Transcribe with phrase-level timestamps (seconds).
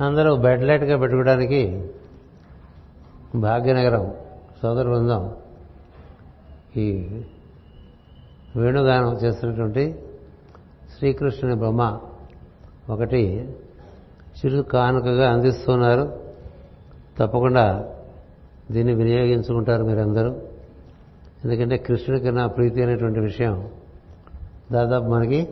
[0.00, 1.90] అందరూ బెడ్ లైట్గా పెట్టుకోవడానికి
[3.34, 4.14] భాగ్యనగరం
[4.62, 5.34] సోదర బృందం
[6.76, 7.20] ఈ
[8.56, 10.02] వేణుగానం చేస్తున్నటువంటి
[10.98, 12.00] శ్రీకృష్ణుని బొమ్మ
[12.90, 13.54] ఒకటి
[14.38, 16.20] చిరు కానుకగా అందిస్తున్నారు.
[17.18, 17.94] తప్పకుండా
[18.70, 20.30] దీన్ని వినియోగించుకుంటారు మీరందరూ.
[21.44, 23.68] ఎందుకంటే కృష్ణుడికి నా ప్రీతి అనేటువంటి విషయం
[24.72, 25.48] దాదాపు మనకి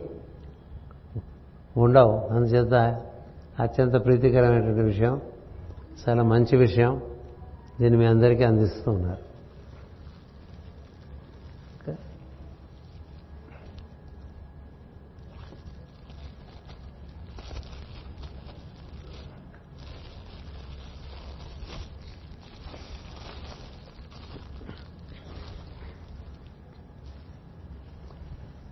[1.77, 2.11] ఉండవు.
[2.11, 3.01] అందుచేత
[3.59, 5.21] అత్యంత ప్రీతికరమైనటువంటి విషయం
[6.09, 7.01] చాలా మంచి విషయం.
[7.79, 9.29] దీన్ని మీ అందరికీ అందిస్తూ ఉన్నారు.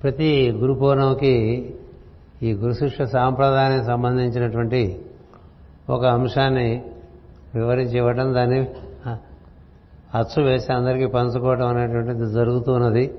[0.04, 1.76] ప్రతి గురు పౌర్ణమికి
[2.44, 5.02] ఈ గురుశిష్య సాంప్రదాయానికి సంబంధించినటువంటి
[5.90, 6.84] ఒక అంశాన్ని
[7.56, 8.68] వివరించి ఇవ్వడం దాన్ని
[10.18, 13.14] అచ్చు వేసి అందరికీ పంచుకోవడం అనేటువంటిది జరుగుతున్నది.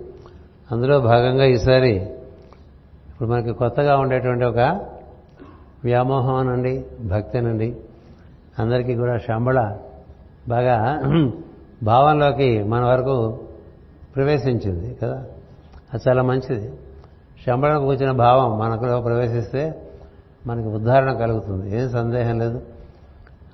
[0.73, 1.97] అందులో భాగంగా ఈసారి
[3.09, 4.59] ఇప్పుడు మనకి కొత్తగా ఉండేటువంటి ఒక
[5.85, 7.77] వ్యామోహం అనండి భక్తినండి.
[8.59, 9.77] అందరికీ కూడా శంబళ.
[10.49, 11.01] బాగా
[11.83, 13.39] భావంలోకి మన వరకు
[14.17, 15.25] ప్రవేశించింది కదా.
[15.95, 16.73] అది చాలా మంచిది.
[17.47, 19.83] శంబళకు వచ్చిన భావం మనకులో ప్రవేశిస్తే
[20.47, 21.81] మనకి ఉద్ధారణ కలుగుతుంది.
[21.81, 22.61] ఏం సందేహం లేదు.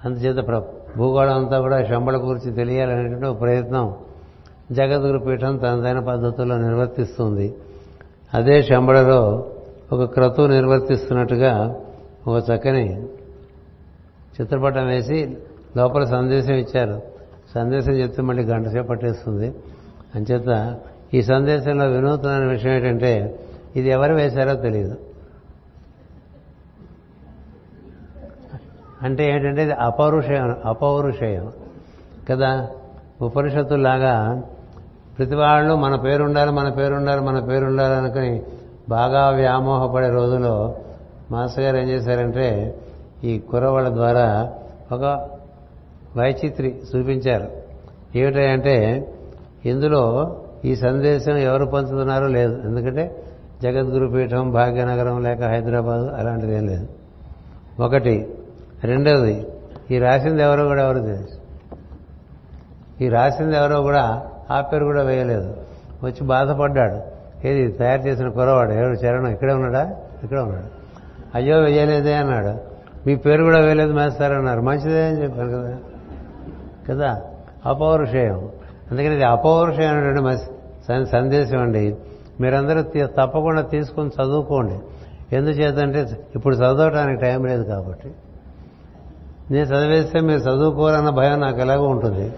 [0.04, 0.62] అందుచేత
[0.96, 3.94] భూగోళం అంతా కూడా శంబళ గురించి తెలియాలనేటువంటి ఒక ప్రయత్నం
[4.72, 7.54] జగద్గురు పీఠం తనదైన పద్ధతుల్లో నిర్వర్తిస్తుంది.
[8.34, 9.50] అదే శంబళలో
[9.92, 11.76] ఒక క్రతువు నిర్వర్తిస్తున్నట్టుగా
[12.28, 13.02] ఒక చక్కని
[14.40, 15.36] చిత్రపటం వేసి
[15.76, 17.02] లోపల సందేశం ఇచ్చారు.
[17.54, 19.54] సందేశం చెప్తే మళ్ళీ గంట సేపు పట్టేస్తుంది.
[20.14, 20.78] అంచేత
[21.14, 23.38] ఈ సందేశంలో వినూతనమైన విషయం ఏంటంటే
[23.76, 24.96] ఇది ఎవరు వేశారో తెలియదు
[29.02, 31.52] అంటే ఏంటంటే ఇది అపౌరుషయం అపౌరుషయం.
[32.30, 32.68] కదా?
[33.22, 34.42] ఉపనిషత్తులాగా
[35.18, 38.42] ప్రతి వాళ్ళు మన పేరుండాలి మన పేరుండాలి మన పేరుండాలి అనుకుని
[38.88, 40.74] బాగా వ్యామోహపడే రోజులో
[41.30, 42.78] మాస్టర్ గారు ఏం చేశారంటే
[43.24, 44.52] ఈ కుర్రవాళ్ళ ద్వారా
[44.92, 45.30] ఒక
[46.16, 47.50] వైచిత్రి చూపించారు.
[48.18, 49.08] ఏమిటంటే
[49.64, 52.60] ఇందులో ఈ సందేశం ఎవరు పంచుతున్నారో లేదు.
[52.64, 53.24] ఎందుకంటే
[53.62, 56.88] జగద్గురుపీఠం భాగ్యనగరం లేక హైదరాబాద్ అలాంటిది ఏం లేదు.
[57.80, 58.34] ఒకటి.
[58.84, 59.46] రెండవది
[59.90, 61.38] ఈ రాసింది ఎవరో కూడా ఎవరు తెలుసు.
[63.00, 65.56] ఈ రాసింది ఎవరో కూడా ఆ పేరు కూడా వేయలేదు.
[66.04, 67.14] వచ్చి బాధపడ్డాడు.
[67.46, 69.96] ఏది తయారు చేసిన కురవాడు ఎవరు చరణం ఇక్కడే ఉన్నాడా?
[70.22, 70.66] ఇక్కడే ఉన్నాడు.
[71.34, 72.74] అయ్యో వేయలేదే అన్నాడు.
[73.06, 75.76] మీ పేరు కూడా వేయలేదు మేస్తారన్నారు మంచిదే అని చెప్పారు కదా.
[76.88, 77.22] కదా?
[77.66, 78.48] అపౌరుషేయం.
[78.90, 81.96] అందుకని ఇది అపౌరుషయం అనేటువంటి సందేశం అండి.
[82.40, 84.78] మీరందరూ తప్పకుండా తీసుకుని చదువుకోండి.
[85.36, 88.10] ఎందుచేతంటే ఇప్పుడు చదవడానికి టైం లేదు కాబట్టి.
[89.50, 92.32] నేను చదివేస్తే మీరు చదువుకోవాలన్న భయం నాకు ఎలాగో ఉంటుంది.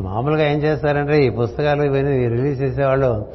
[0.00, 3.26] మామూలుగా ఏం చేస్తారంటే ఈ పుస్తకాలు ఇవన్నీ రిలీజ్ చేసేవాళ్ళు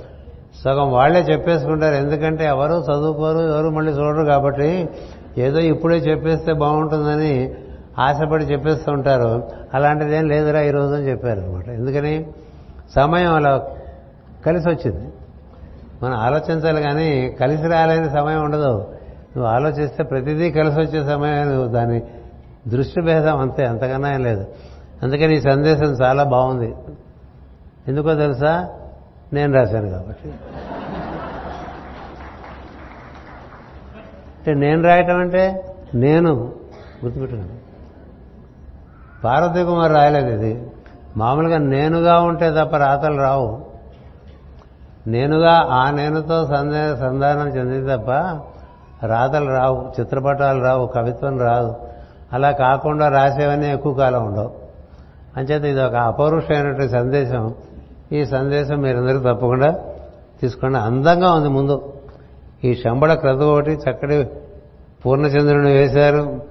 [0.63, 1.95] సగం వాళ్ళే చెప్పేసుకుంటారు.
[1.95, 4.89] ఎందుకంటే ఎవరు చదువుకోరు ఎవరు మళ్ళీ చూడరు కాబట్టి
[5.37, 7.55] ఏదో ఇప్పుడే చెప్పేస్తే బాగుంటుందని
[7.99, 12.25] ఆశపడి చెప్పేస్తూ ఉంటారు అలాంటిది ఏం లేదురా ఈ రోజు అని చెప్పారు అనమాట ఎందుకని?
[12.91, 13.67] సమయం అలా
[14.45, 15.13] కలిసి వచ్చింది.
[16.03, 18.93] మనం ఆలోచించాలి కానీ కలిసి రాలేని సమయం ఉండదు.
[19.37, 22.01] నువ్వు ఆలోచిస్తే ప్రతిదీ కలిసి వచ్చే సమయం నువ్వు దాని
[22.67, 24.47] దృష్టి భేదం అంతే అంతకన్నా ఏం లేదు.
[25.03, 26.75] అందుకని ఈ సందేశం చాలా బాగుంది.
[27.87, 28.69] ఎందుకో తెలుసా?
[29.33, 30.29] నేను రాశాను కాబట్టి.
[34.37, 36.33] అంటే నేను రాయటం అంటే నేను
[37.05, 37.59] గుర్తుపెట్టుకున్నాను.
[39.23, 40.67] పార్వతీ కుమార్ రాయలేదు ఇది.
[41.17, 43.65] మామూలుగా నేనుగా ఉంటే తప్ప రాతలు రావు.
[45.07, 48.11] నేనుగా ఆ నేనుతో సందే సంధానం చెందింది తప్ప
[49.05, 51.75] రాతలు రావు చిత్రపటాలు రావు కవిత్వం రాదు.
[52.33, 54.51] అలా కాకుండా రాసేవన్నీ ఎక్కువ కాలం ఉండవు.
[55.37, 57.55] అంచేత ఇది ఒక అపౌరుషమైనటువంటి సందేశం.
[58.11, 59.79] ఈ సందేశం మీరందరూ తప్పకుండా
[60.41, 61.93] తీసుకోండి అందంగా ఉంది ముందు.
[62.63, 64.29] ఈ శంబళ క్రతువు ఒకటి చక్కటి
[65.05, 66.41] పూర్ణచంద్రుని వేశారు.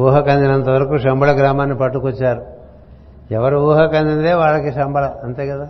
[0.00, 2.57] ఊహకందినంత వరకు శంబళ గ్రామాన్ని పట్టుకొచ్చారు.
[3.32, 5.68] ఎవరు ఊహ కందిందే వాళ్ళకి శంబళ అంతే కదా?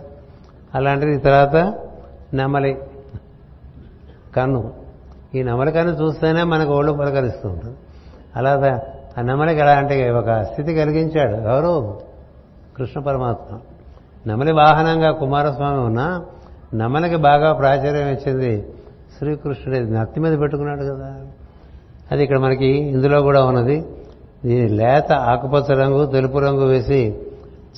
[0.75, 1.73] అలాంటిది తర్వాత
[2.33, 2.77] నెమలి
[4.35, 4.73] కన్ను.
[5.35, 7.77] ఈ నెమలి కన్ను చూస్తేనే మనకు ఒళ్ళు పలకరిస్తూ ఉంటుంది.
[8.35, 8.81] అలా
[9.17, 11.35] ఆ నెమలికి అలాంటి ఒక స్థితి కలిగించాడు.
[11.35, 11.99] ఎవరు?
[12.77, 13.57] కృష్ణ పరమాత్మ.
[14.27, 16.25] నెమలి వాహనంగా కుమారస్వామి ఉన్నా
[16.73, 18.67] నెమలికి బాగా ప్రాచుర్యం ఇచ్చింది
[19.17, 19.79] శ్రీకృష్ణుడు.
[19.79, 21.21] నత్తి మీద పెట్టుకున్నాడు కదా.
[22.11, 23.85] అది ఇక్కడ మనకి ఇందులో కూడా ఉన్నది.
[24.45, 27.17] దీని లేత ఆకుపచ్చ రంగు తెలుపు రంగు వేసి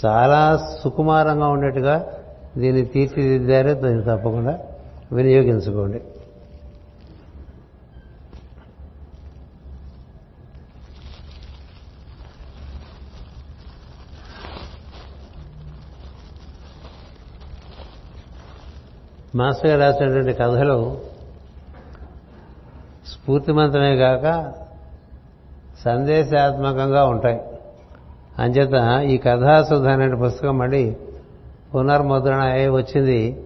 [0.06, 2.14] చాలా సుకుమారంగా ఉండేట్టుగా
[2.58, 3.74] దీన్ని తీర్చిదిద్దారే.
[3.74, 4.60] దీన్ని తప్పకుండా
[5.12, 6.02] వినియోగించుకోండి.
[19.36, 21.02] మాస్టర్ గారు రాసినటువంటి కథలు
[23.08, 24.54] స్ఫూర్తిమంతమే కాక
[25.86, 27.51] సందేశాత్మకంగా ఉంటాయి.
[28.42, 30.96] అంచేత ఈ కథాసుధ అనే పుస్తకం మళ్ళీ
[31.76, 33.44] పునర్ముద్రణ అయి వచ్చింది.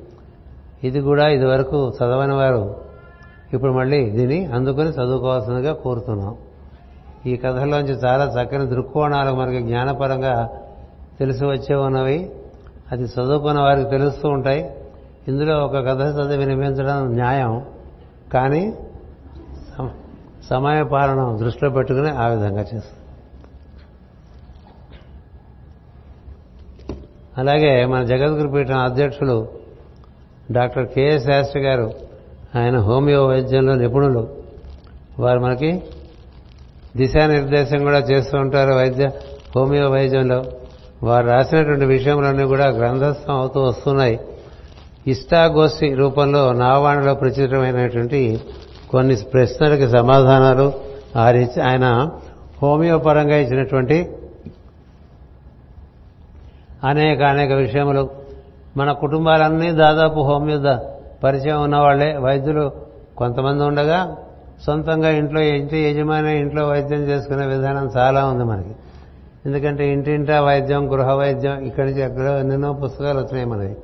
[0.83, 2.75] ఇది కూడా ఇదివరకు చదవని వారు
[3.53, 6.35] ఇప్పుడు మళ్ళీ దీన్ని అందుకొని చదువుకోవాల్సిందిగా కోరుతున్నాం.
[7.25, 10.49] ఈ కథలోంచి చాలా చక్కని దృక్కోణాలు మనకి జ్ఞానపరంగా
[11.19, 12.31] తెలిసి వచ్చే ఉన్నవి.
[12.91, 14.71] అది చదువుకున్న వారికి తెలుస్తూ ఉంటాయి.
[15.27, 17.65] ఇందులో ఒక కథ చదివి వినిపించడం న్యాయం.
[18.33, 18.73] కానీ
[19.77, 19.89] సమ-
[20.49, 23.04] సమయ పాలన దృష్టిలో పెట్టుకుని ఆ విధంగా చేస్తుంది
[27.37, 29.47] అలాగే మన జగద్గురు పీఠం అధ్యక్షులు
[30.51, 31.93] డాక్టర్ కెఎస్ శాస్త్రి గారు
[32.55, 34.29] ఆయన హోమియో వైద్యంలో నిపుణులు.
[35.19, 35.83] వారు మనకి
[36.95, 39.11] దిశానిర్దేశం కూడా చేస్తూ ఉంటారు వైద్య
[39.55, 40.43] హోమియో వైద్యంలో
[41.03, 44.19] వారు రాసినటువంటి విషయంలోనే కూడా గ్రంథస్థం అవుతూ వస్తున్నాయి.
[45.07, 48.39] ఇష్టాగోష్ఠి రూపంలో నావాణిలో ప్రచురమైనటువంటి
[48.89, 50.73] కొన్ని ప్రశ్నలకి సమాధానాలు.
[51.15, 52.09] ఆరించి ఆయన
[52.63, 53.97] హోమియోపరంగా ఇచ్చినటువంటి
[56.85, 58.09] అనేక అనేక విషయములు.
[58.77, 60.77] మన కుటుంబాలన్నీ దాదాపు హోమియోద
[61.23, 62.17] పరిచయం ఉన్నవాళ్ళే.
[62.17, 62.71] వైద్యులు
[63.17, 64.17] కొంతమంది ఉండగా
[64.65, 68.75] సొంతంగా ఇంట్లో ఇంటి యజమాని ఇంట్లో వైద్యం చేసుకునే విధానం చాలా ఉంది మనకి.
[69.45, 73.75] ఎందుకంటే ఇంటింటా వైద్యం గృహ వైద్యం ఇక్కడి నుంచి ఎక్కడో ఎన్నెన్నో పుస్తకాలు వచ్చినాయి మనకి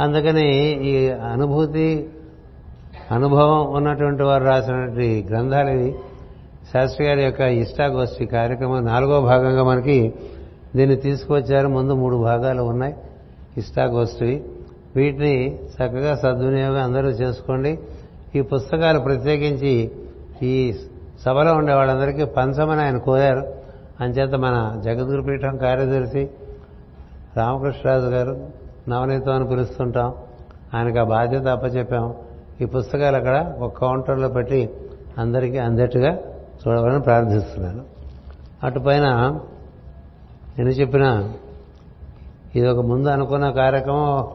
[0.00, 0.46] అందుకని
[0.86, 2.08] ఈ అనుభూతి
[3.10, 5.94] అనుభవం ఉన్నటువంటి వారు రాసినటువంటి గ్రంథాలు ఇవి.
[6.72, 10.14] శాస్త్రి గారి యొక్క ఇష్టాగోష్ఠి కార్యక్రమం నాలుగో భాగంగా మనకి
[10.76, 12.96] దీన్ని తీసుకువచ్చారు ముందు మూడు భాగాలు ఉన్నాయి.
[13.56, 14.44] ఇష్టాగోష్ఠి.
[14.96, 17.78] వీటిని చక్కగా సద్వినియోగం అందరూ చేసుకోండి.
[18.34, 19.90] ఈ పుస్తకాలు ప్రత్యేకించి
[20.42, 20.74] ఈ
[21.26, 23.54] సభలో ఉండే వాళ్ళందరికీ పంచమని ఆయన కోరారు.
[24.00, 26.30] అంచేత మన జగద్గురుపీఠం కార్యదర్శి
[27.36, 28.46] రామకృష్ణరాజు గారు
[28.88, 30.14] నవనీతం అని పిలుస్తుంటాం.
[30.74, 32.14] ఆయనకు ఆ బాధ్యత అప్పచెప్పాం.
[32.60, 34.70] ఈ పుస్తకాలు అక్కడ ఒక కౌంటర్లో పెట్టి
[35.18, 36.18] అందరికీ అందేట్టుగా
[36.68, 37.84] చూడవాలని ప్రార్థిస్తున్నాను.
[38.62, 39.38] అటుపైన
[40.58, 41.28] నేను చెప్పిన
[42.56, 44.28] ఇది ఒక ముందు అనుకున్న కార్యక్రమం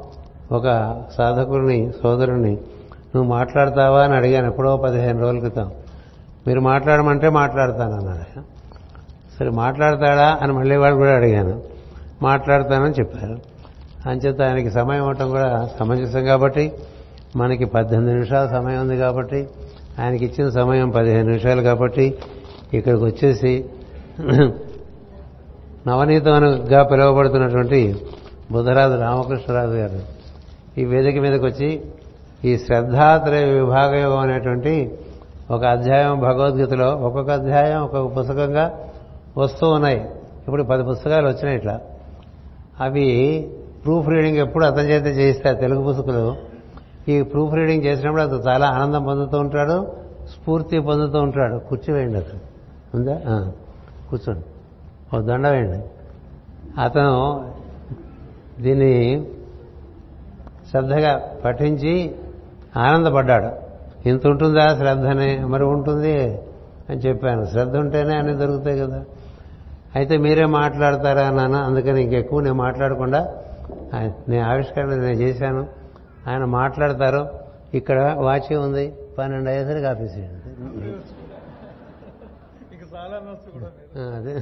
[0.52, 2.52] ఒక సాధకుడిని సోదరుని
[3.16, 4.04] నువ్వు మాట్లాడతావా?
[4.04, 4.48] అని అడిగాను.
[4.48, 5.72] ఎప్పుడో పదిహేను రోజుల క్రితం.
[6.48, 8.42] మీరు మాట్లాడమంటే మాట్లాడతాను అన్నాడు
[9.40, 10.40] సరే మాట్లాడతాడా?
[10.42, 11.62] అని మళ్ళీ వాడు కూడా అడిగాను.
[12.22, 13.38] మాట్లాడతానని చెప్పారు.
[14.10, 16.72] అంచేత ఆయనకి సమయం ఇవ్వటం కూడా సమంజసం కాబట్టి
[17.36, 19.48] మనకి పద్దెనిమిది నిమిషాల సమయం ఉంది కాబట్టి
[20.00, 22.18] ఆయనకి ఇచ్చిన సమయం పదిహేను నిమిషాలు కాబట్టి
[22.74, 23.66] ఇక్కడికి వచ్చేసి
[25.88, 28.06] నవనీతంగా పిలువబడుతున్నటువంటి
[28.52, 30.00] బుధరాజు రామకృష్ణరాజు గారు.
[30.78, 31.82] ఈ వేదిక మీదకి వచ్చి
[32.46, 35.00] ఈ శ్రద్ధాత్రయ విభాగయోగం అనేటువంటి
[35.52, 38.80] ఒక అధ్యాయం భగవద్గీతలో ఒక్కొక్క అధ్యాయం ఒక్కొక్క పుస్తకంగా
[39.38, 40.10] వస్తూ ఉన్నాయి.
[40.48, 41.80] ఇప్పుడు పది పుస్తకాలు వచ్చినాయి ఇట్లా.
[42.82, 43.50] అవి
[43.86, 46.36] ప్రూఫ్ రీడింగ్ ఎప్పుడు అతని చేత చేయిస్తారు తెలుగు పుస్తకాలు.
[47.10, 49.88] ఈ ప్రూఫ్ రీడింగ్ చేసినప్పుడు అతను చాలా ఆనందం పొందుతూ ఉంటాడు
[50.30, 51.58] స్ఫూర్తి పొందుతూ ఉంటాడు.
[51.58, 52.40] కూర్చోవేయండి అతను.
[52.98, 53.22] ఉందా?
[54.10, 54.46] కూర్చోండి.
[55.16, 55.80] ఓ దండ వేయండి
[56.82, 57.14] అతను
[58.60, 58.94] దీన్ని
[60.70, 61.12] శ్రద్ధగా
[61.46, 62.16] పఠించి
[62.78, 63.50] ఆనందపడ్డాడు.
[64.10, 65.46] ఇంత ఉంటుందా శ్రద్ధనే?
[65.46, 66.16] మరి ఉంటుంది
[66.90, 67.46] అని చెప్పాను.
[67.46, 69.06] శ్రద్ధ ఉంటేనే అన్నీ దొరుకుతాయి కదా.
[69.96, 71.56] అయితే మీరే మాట్లాడతారా నాన్న?
[71.56, 73.22] అందుకని ఇంకెక్కువ నేను మాట్లాడకుండా
[74.30, 75.68] నేను ఆవిష్కరణ నేను చేశాను.
[76.28, 77.24] ఆయన మాట్లాడతారు.
[77.74, 78.94] ఇక్కడ వాచి ఉంది.
[79.18, 80.18] పన్నెండు అయ్యేసరికి ఆఫీస్
[84.18, 84.36] అదే.